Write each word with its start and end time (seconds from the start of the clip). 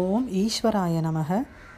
ஓம் 0.00 0.26
ஈஸ்வராய 0.30 1.00
நமக. 1.06 1.30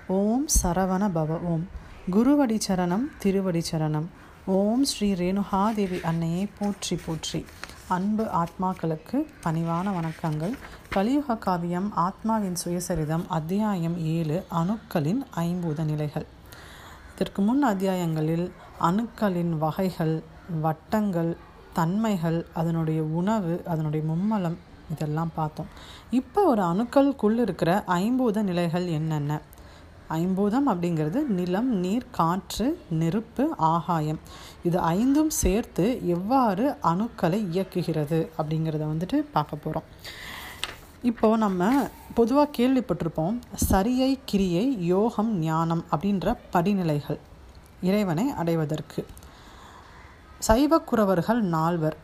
ஓம் 0.06 0.47
சரவண 0.63 1.05
பவ. 1.15 1.39
ஓம் 1.43 1.63
குருவடி 2.10 2.59
சரணம் 2.67 3.06
திருவடி 3.19 3.63
சரணம். 3.71 4.06
ஓம் 4.46 4.85
ஸ்ரீ 4.85 5.09
ரேணுகாதேவி 5.12 5.98
அன்னையை 6.03 6.48
போற்றி 6.58 6.96
போற்றி. 7.06 7.45
அன்பு 7.88 8.24
ஆத்மாக்களுக்கு 8.42 9.27
பணிவான 9.45 9.87
வணக்கங்கள். 9.98 10.54
கலியுக 10.88 11.37
காவியம் 11.37 11.88
ஆத்மாவின் 11.96 12.56
சுயசரிதம் 12.64 13.24
அத்தியாயம் 13.29 13.97
ஏழு 13.99 14.44
அணுக்களின் 14.60 15.22
ஐம்பூத 15.37 15.85
நிலைகள். 15.85 16.26
இதற்கு 17.14 17.42
முன் 17.42 17.64
அத்தியாயங்களில் 17.64 18.50
அணுக்களின் 18.80 19.58
வகைகள் 19.64 20.22
வட்டங்கள் 20.62 21.36
தன்மைகள் 21.72 22.46
அதனுடைய 22.54 23.02
உணவு 23.02 23.62
அதனுடைய 23.66 24.06
மும்மலம் 24.06 24.58
இதெல்லாம் 24.92 25.32
பார்த்தோம். 25.34 25.68
இப்போ 26.10 26.40
ஒரு 26.44 26.62
அணுக்களுக்குள் 26.62 27.38
இருக்கிற 27.38 27.84
ஐம்பூத 27.86 28.42
நிலைகள் 28.42 28.86
என்னென்ன? 28.86 29.40
ஐம்பூதம் 30.11 30.66
அப்படிங்கிறது 30.70 31.20
நிலம் 31.38 31.70
நீர் 31.75 32.06
காற்று 32.11 32.66
நெருப்பு 32.91 33.45
ஆகாயம். 33.56 34.20
இது 34.62 34.78
ஐந்தும் 34.78 35.33
சேர்த்து 35.42 36.06
எவ்வாறு 36.06 36.77
அணுக்களை 36.83 37.41
இயக்குகிறது 37.55 38.19
அப்படிங்கிறத 38.39 38.84
வந்துட்டு 38.92 39.19
பார்க்க 39.33 39.56
போகிறோம் 39.56 39.89
இப்போது 41.03 41.37
நம்ம 41.37 41.70
பொதுவாக 42.14 42.55
கேள்விப்பட்டிருப்போம் 42.59 43.37
சரியை 43.55 44.19
கிரியை 44.25 44.87
யோகம் 44.87 45.33
ஞானம் 45.39 45.84
அப்படின்ற 45.91 46.37
படிநிலைகள் 46.53 47.20
இறைவனை 47.80 48.27
அடைவதற்கு. 48.30 49.06
சைவக்குறவர்கள் 50.48 51.41
நால்வர் 51.56 51.97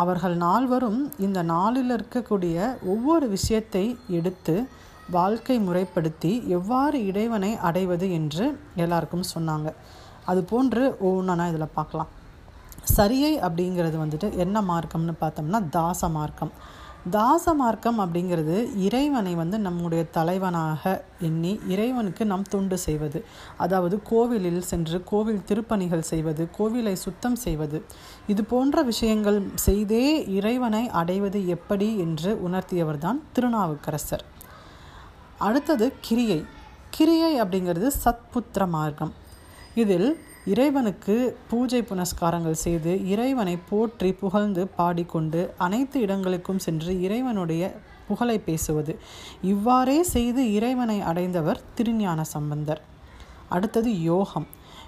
அவர்கள் 0.00 0.36
நால்வரும் 0.36 1.00
இந்த 1.18 1.42
நாளில் 1.42 1.90
இருக்கக்கூடிய 1.96 2.56
ஒவ்வொரு 2.92 3.28
விஷயத்தை 3.28 3.84
எடுத்து 4.18 4.54
வாழ்க்கை 5.10 5.56
முறைப்படுத்தி 5.60 6.32
எவ்வாறு 6.48 6.98
இறைவனை 7.06 7.50
அடைவது 7.68 8.06
என்று 8.18 8.46
எல்லாருக்கும் 8.74 9.30
சொன்னாங்க. 9.34 9.70
அது 10.30 10.42
போன்று 10.52 10.82
ஒவ்வொன்றா 11.06 11.46
இதில் 11.48 11.74
பார்க்கலாம். 11.74 12.10
சரியை 12.82 13.32
அப்படிங்கிறது 13.46 13.96
வந்துட்டு 14.04 14.28
என்ன 14.44 14.62
மார்க்கம்னு 14.62 15.14
பார்த்தோம்னா 15.20 15.60
தாச 15.78 16.08
மார்க்கம். 16.08 16.52
தாச 17.10 17.54
மார்க்கம் 17.54 18.00
அப்படிங்கிறது 18.00 18.76
இறைவனை 18.76 19.34
வந்து 19.34 19.58
நம்முடைய 19.58 20.04
தலைவனாக 20.04 21.04
எண்ணி 21.20 21.60
இறைவனுக்கு 21.68 22.26
நாம் 22.26 22.42
தொண்டு 22.42 22.78
செய்வது. 22.78 23.24
அதாவது 23.56 24.02
கோவிலில் 24.02 24.60
சென்று 24.60 25.04
கோவில் 25.04 25.42
திருப்பணிகள் 25.46 26.00
செய்வது 26.00 26.48
கோவிலை 26.58 26.92
சுத்தம் 26.92 27.36
செய்வது. 27.36 27.84
இது 28.26 28.44
போன்ற 28.44 28.82
விஷயங்கள் 28.82 29.42
செய்தே 29.54 30.26
இறைவனை 30.28 30.88
அடைவது 30.88 31.48
எப்படி 31.48 31.98
என்று 31.98 32.40
உணர்த்தியவர்தான் 32.48 33.20
திருநாவுக்கரசர். 33.32 34.24
அடுத்தது 35.38 35.92
கிரியை. 36.00 36.44
கிரியை 36.90 37.42
அப்படிங்கிறது 37.42 37.90
சத்புத்திர 38.04 38.68
மார்க்கம். 38.68 39.12
இதில் 39.74 40.18
இறைவனுக்கு 40.46 41.36
பூஜை 41.50 41.80
புனஸ்காரங்கள் 41.82 42.62
செய்து 42.62 42.92
இறைவனை 43.06 43.58
போற்றி 43.68 44.12
புகழ்ந்து 44.12 44.62
பாடிக்கொண்டு 44.76 45.40
அனைத்து 45.56 46.00
இடங்களுக்கும் 46.00 46.58
சென்று 46.58 47.00
இறைவனுடைய 47.00 47.64
புகழை 48.08 48.38
பேசுவது. 48.38 48.98
இவ்வாறே 49.42 50.02
செய்து 50.02 50.52
இறைவனை 50.52 51.00
அடைந்தவர் 51.00 51.60
திருஞான 51.74 52.24
சம்பந்தர். 52.24 52.80
அடுத்தது 53.48 54.02
யோகம். 54.02 54.46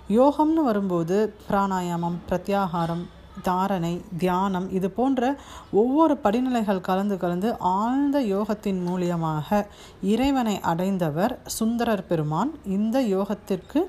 யோகம்னு 0.09 0.63
வரும்போது 0.63 1.35
பிராணாயாமம் 1.51 2.19
பிரத்யாகாரம் 2.29 3.05
தாரணை 3.43 4.01
தியானம் 4.19 4.67
இது 4.71 4.91
போன்ற 4.91 5.23
ஒவ்வொரு 5.71 6.15
படிநிலைகள் 6.25 6.81
கலந்து 6.81 7.17
கலந்து 7.17 7.49
ஆழ்ந்த 7.59 8.21
யோகத்தின் 8.21 8.81
மூலியமாக 8.89 9.67
இறைவனை 10.03 10.61
அடைந்தவர் 10.61 11.39
சுந்தரர் 11.45 12.07
பெருமான். 12.07 12.53
இந்த 12.65 13.03
யோகத்திற்கு 13.03 13.81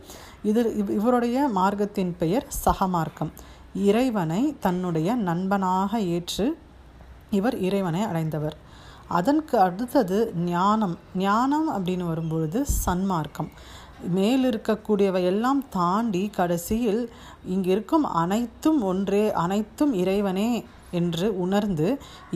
இது 0.49 0.61
இவருடைய 0.97 1.38
மார்க்கத்தின் 1.55 2.13
பெயர் 2.17 2.45
சகமார்க்கம். 2.65 3.31
இறைவனை 3.89 4.41
தன்னுடைய 4.65 5.09
நண்பனாக 5.30 5.99
ஏற்று 6.15 6.45
இவர் 7.37 7.58
இறைவனை 7.67 8.02
அடைந்தவர். 8.02 8.58
அதற்கு 9.17 9.55
அடுத்தது 9.59 10.17
ஞானம். 10.36 10.95
ஞானம் 11.15 11.67
அப்படின்னு 11.75 12.05
வரும்பொழுது 12.11 12.59
சன்மார்க்கம். 12.86 13.49
மேல் 14.17 14.43
இருக்கக்கூடியவை 14.49 15.21
எல்லாம் 15.31 15.61
தாண்டி 15.70 16.23
கடைசியில் 16.37 17.03
இங்கு 17.45 17.70
இருக்கும் 17.71 18.05
அனைத்தும் 18.23 18.80
ஒன்றே 18.91 19.25
அனைத்தும் 19.43 19.93
இறைவனே 19.93 20.49
என்று 21.02 21.28
உணர்ந்து 21.45 21.88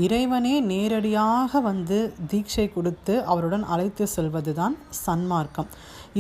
இறைவனே 0.06 0.56
நேரடியாக 0.72 1.62
வந்து 1.70 2.00
தீட்சை 2.32 2.66
கொடுத்து 2.76 3.16
அவருடன் 3.34 3.66
அழைத்து 3.74 4.08
செல்வது 4.16 4.54
தான் 4.60 4.76
சன்மார்க்கம். 5.04 5.70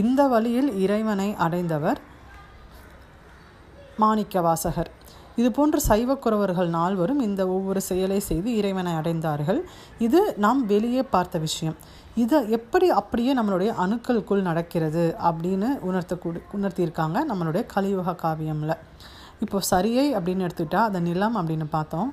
இந்த 0.02 0.22
வழியில் 0.34 0.72
இறைவனை 0.86 1.30
அடைந்தவர் 1.48 2.02
மாணிக்க 4.04 4.42
வாசகர் 4.48 4.92
இது 5.40 5.50
போன்ற 5.56 5.78
சைவக்குறவர்கள் 5.88 6.70
நால்வரும் 6.76 7.22
இந்த 7.26 7.42
ஒவ்வொரு 7.56 7.82
செயலை 7.88 8.18
செய்து 8.28 8.50
இறைவனை 8.60 8.94
அடைந்தார்கள். 9.00 9.60
இது 10.06 10.22
நாம் 10.46 10.62
வெளியே 10.72 11.04
பார்த்த 11.14 11.40
விஷயம். 11.46 11.78
இதை 12.24 12.38
எப்படி 12.58 12.88
அப்படியே 13.00 13.32
நம்மளுடைய 13.38 13.72
அணுக்களுக்குள் 13.84 14.48
நடக்கிறது 14.48 15.04
அப்படின்னு 15.30 15.70
உணர்த்தக்கூடி 15.90 16.40
உணர்த்தியிருக்காங்க 16.58 17.18
நம்மளுடைய 17.30 17.64
கலியுக 17.74 18.16
காவியமில். 18.24 18.76
இப்போ 19.44 19.58
சரியை 19.72 20.06
அப்படின்னு 20.18 20.46
எடுத்துக்கிட்டால் 20.48 20.90
அதை 20.90 21.02
நிலம் 21.10 21.38
அப்படின்னு 21.42 21.68
பார்த்தோம். 21.78 22.12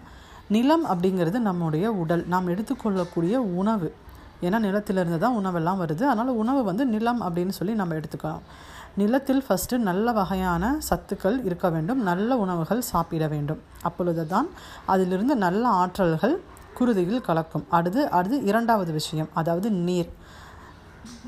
நிலம் 0.49 0.87
அப்படிங்கிறது 0.87 1.39
நம்முடைய 1.39 1.93
உடல். 1.93 2.25
நாம் 2.29 2.49
எடுத்துக்கொள்ளக்கூடிய 2.49 3.34
உணவு. 3.34 3.95
ஏன்னா 4.43 4.59
நிலத்திலிருந்து 4.59 5.19
தான் 5.19 5.37
உணவெல்லாம் 5.37 5.81
வருது. 5.83 6.03
அதனால் 6.03 6.29
உணவு 6.29 6.65
வந்து 6.65 6.87
நிலம் 6.87 7.23
அப்படின்னு 7.23 7.49
சொல்லி 7.49 7.75
நம்ம 7.75 7.95
எடுத்துக்கலாம். 7.95 8.43
நிலத்தில் 8.97 9.45
ஃபஸ்ட்டு 9.49 9.77
நல்ல 9.77 10.12
வகையான 10.12 10.79
சத்துக்கள் 10.91 11.45
இருக்க 11.45 11.71
வேண்டும். 11.71 12.03
நல்ல 12.03 12.37
உணவுகள் 12.37 12.81
சாப்பிட 12.81 13.27
வேண்டும். 13.27 13.61
அப்பொழுது 13.83 14.27
தான் 14.27 14.49
அதிலிருந்து 14.87 15.37
நல்ல 15.37 15.69
ஆற்றல்கள் 15.69 16.37
குருதியில் 16.78 17.21
கலக்கும். 17.21 17.67
அடுத்து 17.71 18.11
அடுத்து 18.11 18.43
இரண்டாவது 18.43 18.93
விஷயம். 18.93 19.28
அதாவது 19.34 19.71
நீர். 19.71 20.11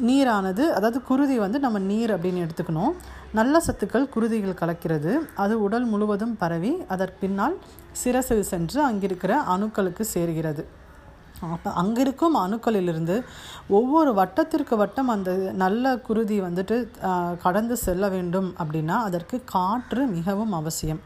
நீரானது 0.06 0.64
அதாவது 0.68 1.02
குருதி 1.02 1.38
வந்து 1.38 1.58
நம்ம 1.58 1.78
நீர் 1.78 2.20
அப்படின்னு 2.20 2.48
எடுத்துக்கணும். 2.48 2.94
நல்ல 3.36 3.60
சத்துக்கள் 3.66 4.10
குருதியில் 4.14 4.58
கலக்கிறது. 4.60 5.12
அது 5.42 5.54
உடல் 5.64 5.86
முழுவதும் 5.92 6.34
பரவி 6.42 6.72
அதற்கு 6.94 7.18
பின்னால் 7.20 7.56
சிரசில் 8.00 8.48
சென்று 8.50 8.78
அங்கிருக்கிற 8.88 9.32
அணுக்களுக்கு 9.54 10.04
சேர்கிறது. 10.14 10.62
அப்போ 11.54 11.70
அங்கிருக்கும் 11.80 12.36
அணுக்களிலிருந்து 12.44 13.16
ஒவ்வொரு 13.78 14.10
வட்டத்திற்கு 14.14 14.76
வட்டம் 14.76 15.10
அந்த 15.14 15.30
நல்ல 15.62 15.94
குருதி 16.06 16.36
வந்துட்டு 16.46 16.76
கடந்து 17.44 17.76
செல்ல 17.84 18.08
வேண்டும் 18.14 18.48
அப்படின்னா 18.62 18.96
அதற்கு 19.08 19.38
காற்று 19.54 20.04
மிகவும் 20.16 20.56
அவசியம். 20.60 21.02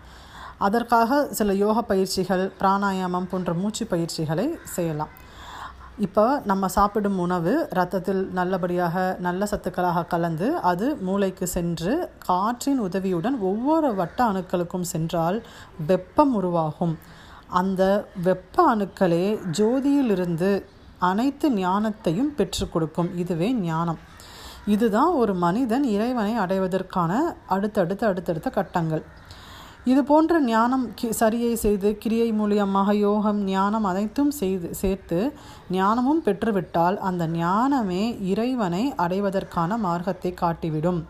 அதற்காக 0.66 1.20
சில 1.38 1.52
யோக 1.64 1.78
பயிற்சிகள் 1.90 2.44
பிராணாயாமம் 2.60 3.28
போன்ற 3.30 3.52
மூச்சு 3.62 3.86
பயிற்சிகளை 3.92 4.46
செய்யலாம். 4.76 5.12
இப்போ 5.98 6.42
நம்ம 6.44 6.68
சாப்பிடும் 6.68 7.18
உணவு 7.18 7.66
ரத்தத்தில் 7.70 8.28
நல்லபடியாக 8.28 9.16
நல்ல 9.20 9.46
சத்துக்களாக 9.50 10.06
கலந்து 10.06 10.56
அது 10.56 10.96
மூளைக்கு 10.96 11.46
சென்று 11.46 12.10
காற்றின் 12.18 12.78
உதவியுடன் 12.78 13.38
ஒவ்வொரு 13.38 13.94
வட்ட 13.94 14.24
அணுக்களுக்கும் 14.24 14.80
சென்றால் 14.80 15.46
வெப்பம் 15.86 16.34
உருவாகும். 16.34 16.98
அந்த 17.48 18.06
வெப்ப 18.22 18.76
அணுக்களே 18.76 19.38
ஜோதியிலிருந்து 19.58 20.64
அனைத்து 20.98 21.50
ஞானத்தையும் 21.50 22.34
பெற்று 22.36 22.68
கொடுக்கும். 22.68 23.16
இதுவே 23.16 23.52
ஞானம். 23.52 23.98
இதுதான் 24.66 25.12
ஒரு 25.12 25.34
மனிதன் 25.34 25.84
இறைவனை 25.84 26.36
அடைவதற்கான 26.36 27.36
அடுத்தடுத்த 27.46 28.06
அடுத்தடுத்த 28.06 28.50
கட்டங்கள். 28.50 29.04
இது 29.90 30.00
போன்ற 30.08 30.32
ஞானம் 30.40 30.84
கி 30.98 31.08
சரியை 31.20 31.52
செய்து 31.62 31.88
கிரியை 32.02 32.26
மூலியமாக 32.40 32.90
யோகம் 32.96 33.38
ஞானம் 33.44 33.86
அனைத்தும் 33.90 34.30
செய்து 34.30 34.68
சேர்த்து 34.80 35.18
ஞானமும் 35.76 36.20
பெற்றுவிட்டால் 36.26 36.96
அந்த 37.08 37.26
ஞானமே 37.26 38.02
இறைவனை 38.32 38.82
அடைவதற்கான 39.04 39.78
மார்க்கத்தை 39.86 40.30
காட்டிவிடும். 40.42 41.00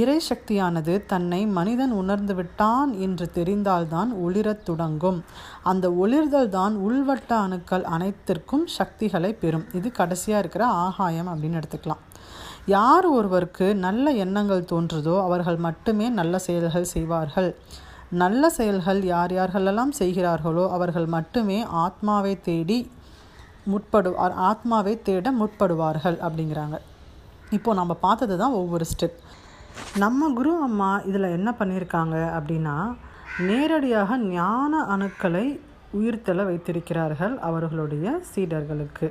இறை 0.00 0.16
சக்தியானது 0.28 0.94
தன்னை 1.12 1.40
மனிதன் 1.58 1.94
உணர்ந்து 2.02 2.34
விட்டான் 2.34 2.92
என்று 3.06 3.26
தெரிந்தால்தான் 3.38 4.12
ஒளிரத் 4.26 4.64
தொடங்கும். 4.68 5.18
அந்த 5.62 5.88
ஒளிர்தல் 6.02 6.50
தான் 6.58 6.76
உள்வட்ட 6.86 7.32
அணுக்கள் 7.46 7.86
அனைத்திற்கும் 7.96 8.66
சக்திகளை 8.78 9.32
பெறும். 9.42 9.66
இது 9.80 9.90
கடைசியாக 10.00 10.42
இருக்கிற 10.44 10.66
ஆகாயம் 10.86 11.30
அப்படின்னு 11.32 11.60
எடுத்துக்கலாம். 11.62 12.04
யார் 12.66 13.08
ஒருவருக்கு 13.16 13.66
நல்ல 13.86 14.12
எண்ணங்கள் 14.26 14.68
தோன்றுதோ 14.72 15.16
அவர்கள் 15.24 15.58
மட்டுமே 15.66 16.08
நல்ல 16.20 16.38
செயல்கள் 16.38 16.92
செய்வார்கள். 16.94 17.50
நல்ல 18.22 18.48
செயல்கள் 18.56 19.00
யார் 19.12 19.32
யார்களெல்லாம் 19.36 19.92
செய்கிறார்களோ 20.00 20.64
அவர்கள் 20.76 21.06
மட்டுமே 21.16 21.58
ஆத்மாவை 21.84 22.32
தேடி 22.48 22.78
முற்படு 23.72 24.10
ஆத்மாவை 24.48 24.94
தேட 25.08 25.26
முற்படுவார்கள் 25.40 26.18
அப்படிங்கிறாங்க. 26.26 26.78
இப்போது 27.56 27.78
நம்ம 27.80 27.92
பார்த்தது 28.06 28.34
தான் 28.42 28.58
ஒவ்வொரு 28.60 28.86
ஸ்டெப் 28.92 29.18
நம்ம 30.02 30.28
குரு 30.38 30.52
அம்மா 30.66 30.90
இதில் 31.10 31.34
என்ன 31.38 31.50
பண்ணியிருக்காங்க 31.60 32.16
அப்படின்னா 32.36 32.76
நேரடியாக 33.48 34.18
ஞான 34.36 34.82
அணுக்களை 34.94 35.46
உயிர்த்தல 35.98 36.44
வைத்திருக்கிறார்கள் 36.50 37.34
அவர்களுடைய 37.48 38.06
சீடர்களுக்கு. 38.30 39.08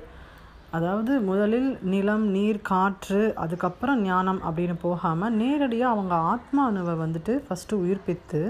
அதாவது 0.75 1.13
முதலில் 1.21 1.67
நிலம் 1.83 2.23
நீர் 2.35 2.59
காற்று 2.61 3.19
அதுக்கப்புறம் 3.35 3.99
ஞானம் 4.01 4.39
அப்படின்னு 4.47 4.75
போகாமல் 4.81 5.35
நேரடியாக 5.41 5.93
அவங்க 5.95 6.15
ஆத்மானுவை 6.31 6.95
வந்துட்டு 7.03 7.33
ஃபஸ்ட்டு 7.45 7.79
உயிர்ப்பித்து 7.83 8.41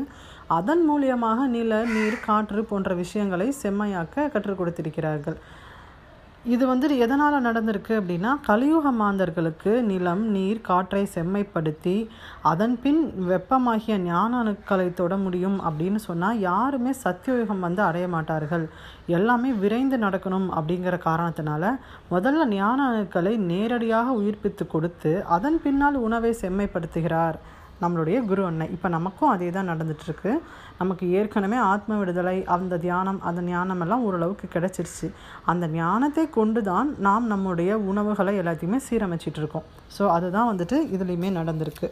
அதன் 0.47 0.83
மூலியமாக 0.89 1.47
நில 1.47 1.81
நீர் 1.95 2.17
காற்று 2.25 2.61
போன்ற 2.63 2.93
விஷயங்களை 2.93 3.47
செம்மையாக்க 3.63 4.29
கற்றுக் 4.29 4.59
கொடுத்திருக்கிறார்கள். 4.59 5.37
இது 6.51 6.63
வந்துட்டு 6.69 6.95
எதனால் 7.03 7.35
நடந்திருக்கு 7.45 7.93
அப்படின்னா 7.99 8.31
கலியுக 8.47 8.87
மாந்தர்களுக்கு 9.01 9.73
நிலம் 9.89 10.23
நீர் 10.33 10.59
காற்றை 10.69 11.03
செம்மைப்படுத்தி 11.13 11.93
அதன் 12.51 12.75
பின் 12.83 12.99
வெப்பமாகிய 13.29 13.97
ஞான 14.07 14.41
அணுக்களை 14.43 14.87
தொட 14.99 15.17
முடியும் 15.17 15.57
அப்படின்னு 15.67 16.01
சொன்னால் 16.07 16.41
யாருமே 16.49 16.93
சத்தியுகம் 17.03 17.63
வந்து 17.67 17.81
அடைய 17.87 18.07
மாட்டார்கள். 18.15 18.65
எல்லாமே 19.17 19.51
விரைந்து 19.63 19.99
நடக்கணும் 20.05 20.49
அப்படிங்கிற 20.57 20.97
காரணத்தினால 21.07 21.71
முதல்ல 22.11 22.49
ஞான 22.59 22.77
அணுக்களை 22.91 23.33
நேரடியாக 23.51 24.19
உயிர்ப்பித்து 24.21 24.65
கொடுத்து 24.75 25.13
அதன் 25.37 25.59
பின்னால் 25.65 26.03
உணவை 26.07 26.33
செம்மைப்படுத்துகிறார். 26.43 27.39
நம்மளுடைய 27.81 28.17
குரு 28.29 28.41
அன்னை. 28.49 28.65
இப்போ 28.75 28.87
நமக்கும் 28.95 29.31
அதே 29.33 29.47
தான் 29.55 29.69
நடந்துகிட்ருக்கு 29.71 30.31
நமக்கு 30.81 31.05
ஏற்கனவே 31.17 31.57
ஆத்ம 31.71 31.97
விடுதலை 32.01 32.35
அந்த 32.55 32.77
தியானம் 32.85 33.19
அந்த 33.29 33.41
ஞானம் 33.49 33.81
எல்லாம் 33.85 34.03
ஓரளவுக்கு 34.07 34.47
கிடச்சிருச்சு. 34.55 35.07
அந்த 35.51 35.67
ஞானத்தை 35.79 36.25
கொண்டு 36.37 36.63
தான் 36.71 36.89
நாம் 37.07 37.31
நம்முடைய 37.33 37.71
உணவுகளை 37.91 38.35
எல்லாத்தையுமே 38.41 38.79
சீரமைச்சிட்டு 38.89 39.41
இருக்கோம் 39.43 39.67
ஸோ 39.97 40.05
அதுதான் 40.17 40.49
வந்துட்டு 40.51 40.79
இதுலேயுமே 40.97 41.31
நடந்திருக்கு. 41.39 41.89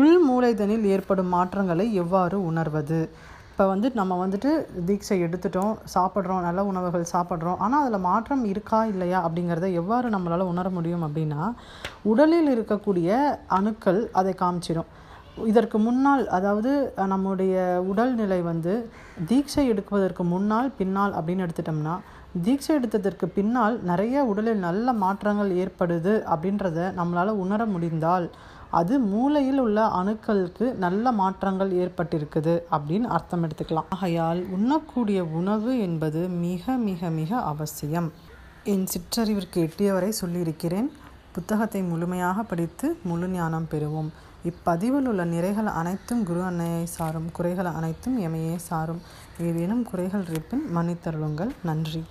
உள் 0.00 0.16
மூளைதனில் 0.28 0.86
ஏற்படும் 0.94 1.32
மாற்றங்களை 1.36 1.86
எவ்வாறு 2.02 2.38
உணர்வது? 2.50 3.00
இப்போ 3.56 3.66
வந்து 3.68 3.88
நம்ம 3.98 4.14
வந்துட்டு 4.22 4.50
தீட்சை 4.88 5.16
எடுத்துட்டோம் 5.26 5.70
சாப்பிட்றோம் 5.92 6.42
நல்ல 6.46 6.62
உணவுகள் 6.70 7.04
சாப்பிட்றோம். 7.12 7.60
ஆனால் 7.64 7.82
அதில் 7.82 8.04
மாற்றம் 8.06 8.42
இருக்கா 8.50 8.80
இல்லையா 8.90 9.18
அப்படிங்கிறத 9.26 9.68
எவ்வாறு 9.80 10.08
நம்மளால் 10.14 10.50
உணர 10.50 10.70
முடியும் 10.74 11.04
அப்படின்னா 11.06 11.44
உடலில் 12.10 12.50
இருக்கக்கூடிய 12.54 13.08
அணுக்கள் 13.58 14.00
அதை 14.12 14.32
காமிச்சிடும் 14.42 14.90
இதற்கு 15.52 15.78
முன்னால் 15.86 16.24
அதாவது 16.30 16.72
நம்முடைய 17.12 17.54
உடல்நிலை 17.92 18.40
வந்து 18.42 18.74
தீட்சை 19.30 19.64
எடுப்பதற்கு 19.72 20.26
முன்னால் 20.34 20.68
பின்னால் 20.78 21.16
அப்படின்னு 21.18 21.46
எடுத்துட்டோம்னா 21.46 21.94
தீட்சை 22.44 22.72
எடுத்ததற்கு 22.78 23.28
பின்னால் 23.38 23.78
நிறைய 23.82 24.24
உடலில் 24.24 24.64
நல்ல 24.64 24.92
மாற்றங்கள் 25.02 25.56
ஏற்படுது 25.62 26.14
அப்படின்றத 26.32 26.92
நம்மளால் 26.96 27.40
உணர 27.44 27.64
முடிந்தால் 27.66 28.28
அது 28.70 28.98
மூளையில் 28.98 29.58
உள்ள 29.58 29.86
அணுக்களுக்கு 29.86 30.74
நல்ல 30.74 31.12
மாற்றங்கள் 31.12 31.72
ஏற்பட்டிருக்குது 31.72 32.60
அப்படின்னு 32.70 33.02
அர்த்தம் 33.02 33.44
எடுத்துக்கலாம். 33.44 33.84
ஆகையால் 33.88 34.46
உண்ணக்கூடிய 34.50 35.24
உணவு 35.24 35.78
என்பது 35.78 36.28
மிக 36.28 36.72
மிக 36.72 37.10
மிக 37.10 37.36
அவசியம். 37.36 38.12
என் 38.64 38.86
சிற்றறிவிற்கு 38.86 39.54
எட்டியவரை 39.54 40.08
சொல்லியிருக்கிறேன். 40.08 40.92
புத்தகத்தை 41.32 41.82
முழுமையாக 41.82 42.42
படித்து 42.42 42.98
முழு 43.02 43.28
ஞானம் 43.28 43.66
பெறுவோம். 43.70 44.08
இப்பதிவில் 44.44 45.06
உள்ள 45.06 45.24
நிறைகள் 45.24 45.64
அனைத்தும் 45.64 46.24
குரு 46.24 46.42
அன்னையை 46.42 46.86
சாரும். 46.86 47.30
குறைகள் 47.32 47.64
அனைத்தும் 47.64 48.20
எமையே 48.20 48.56
சாரும். 48.56 49.00
ஏதேனும் 49.40 49.82
குறைகள் 49.82 50.24
இருப்பின் 50.30 50.64
மன்னித்தருளுங்கள். 50.76 51.50
நன்றி. 51.62 52.04